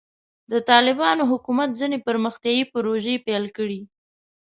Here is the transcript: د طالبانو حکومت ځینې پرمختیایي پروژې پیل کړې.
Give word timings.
د 0.51 0.53
طالبانو 0.71 1.23
حکومت 1.31 1.69
ځینې 1.79 1.97
پرمختیایي 2.07 2.63
پروژې 2.73 3.15
پیل 3.25 3.45
کړې. 3.57 3.79